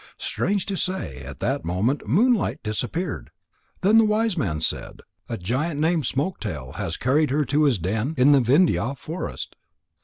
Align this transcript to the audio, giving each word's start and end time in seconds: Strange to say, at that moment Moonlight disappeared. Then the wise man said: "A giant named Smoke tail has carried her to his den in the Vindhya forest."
Strange 0.17 0.65
to 0.65 0.75
say, 0.75 1.19
at 1.21 1.39
that 1.41 1.63
moment 1.63 2.07
Moonlight 2.07 2.63
disappeared. 2.63 3.29
Then 3.81 3.99
the 3.99 4.03
wise 4.03 4.35
man 4.35 4.59
said: 4.59 5.01
"A 5.29 5.37
giant 5.37 5.79
named 5.79 6.07
Smoke 6.07 6.39
tail 6.39 6.71
has 6.71 6.97
carried 6.97 7.29
her 7.29 7.45
to 7.45 7.65
his 7.65 7.77
den 7.77 8.15
in 8.17 8.31
the 8.31 8.41
Vindhya 8.41 8.95
forest." 8.97 9.55